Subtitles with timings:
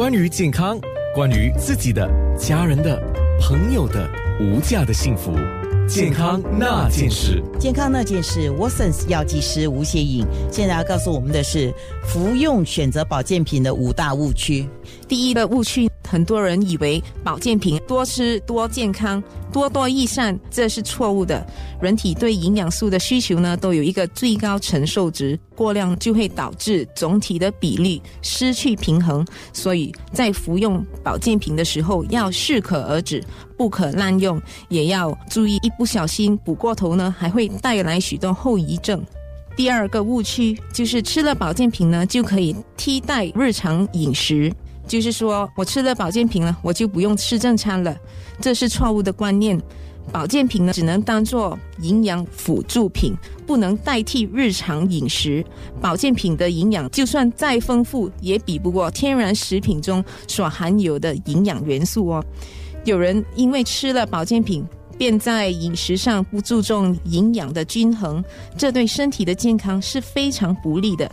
[0.00, 0.80] 关于健康，
[1.14, 2.98] 关于自己的、家人的、
[3.38, 5.30] 朋友的无价的幸福，
[5.86, 7.44] 健康那件事。
[7.58, 11.70] 健康那件事，Watsons 药剂师吴谢颖现在要告诉我们的是
[12.02, 14.66] 服用选择保健品的五大误区。
[15.06, 19.22] 第一个误区，很多人以为保健品多吃多健康，
[19.52, 21.46] 多多益善，这是错误的。
[21.80, 29.24] 人体对营养素的需求呢，都有一个最高承受值，过量就会导致总体的比例失去平衡。
[29.52, 33.22] 所以在服用保健品的时候，要适可而止，
[33.56, 39.00] 不可滥用，也要注意一不小心补过头呢，还会带来许多后遗症。
[39.54, 44.52] 第二个误区就是吃了保健品呢，就可以替代日常饮食。
[44.90, 47.96] 就是说我吃了保健品了，我就不用吃正餐了，
[48.40, 49.56] 这是错误的观念。
[50.10, 53.14] 保健品呢，只能当做营养辅助品，
[53.46, 55.44] 不能代替日常饮食。
[55.80, 62.24] 保健品的营养就算再丰富，也比不过天然食品中所含有的营养元素哦。
[62.84, 64.64] 有人因为吃了保健品，
[64.98, 68.24] 便在饮食上不注重营养的均衡，
[68.58, 71.08] 这对身体的健康是非常不利的。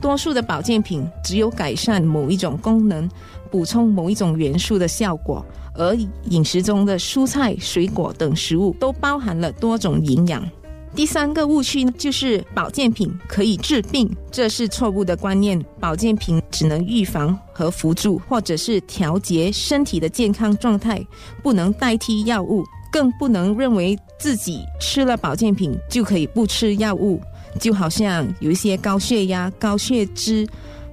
[0.00, 3.08] 多数的保健品只有改善某一种功能、
[3.50, 5.96] 补充某一种元素的效果，而
[6.30, 10.48] 饮食中的蔬菜、水果等食物都包含了多种营养。
[10.94, 15.62] 第三个误区呢，就是保健品可以治病，这是错误的观念。
[15.78, 21.04] 保健品只能预防和辅助，或者是调节身体的健康状态，
[21.42, 27.20] 不能代替药物，更不能认为自己吃了保健品就可以不吃药物。
[27.60, 30.46] 就好像有一些高血压、高血脂、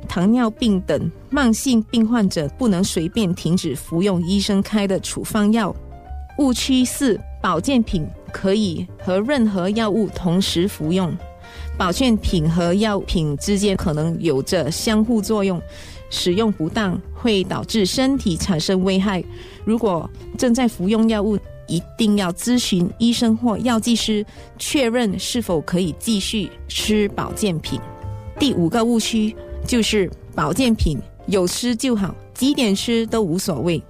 [0.08, 5.75] 糖尿病等慢性病患者，不能随便停止服用医生开的处方药。
[6.38, 11.16] 误区四：保健品可以和任何药物同时服用。
[11.78, 15.62] 保健品和药品之间可能有着相互作用，
[16.09, 19.23] 使用不当会导致身体产生危害。
[19.64, 24.25] 如果正在服用药物，一定要咨询医生或药剂师，
[24.58, 27.79] 确认是否可以继续吃保健品。
[28.40, 29.35] 第五个误区
[29.66, 30.97] 就是保健品
[31.28, 33.81] 有吃就好，几点吃都无所谓。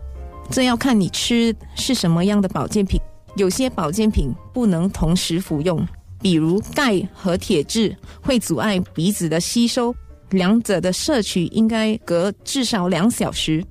[0.50, 3.00] 这要看你吃是什么样的保健品。
[3.36, 5.86] 有些保健品不能同时服用，
[6.22, 9.94] 比如钙和铁质会阻碍鼻子的吸收，
[10.30, 13.62] 两者的摄取应该隔至少两小时。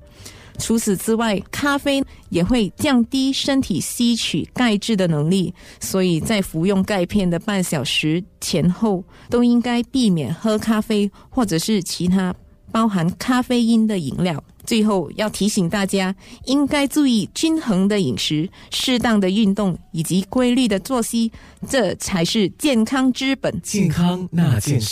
[0.57, 12.33] 除此之外，咖啡也会降低身体吸取钙质的能力，所以在服用钙片的半小时前后，都应该避免喝咖啡或者是其他
[12.71, 14.43] 包含咖啡因的饮料。
[14.65, 21.31] 最后要提醒大家，应该注意均衡的饮食、适当的运动以及规律的作息，
[21.69, 23.61] 这才是健康之本。
[23.61, 24.87] 健康那件事。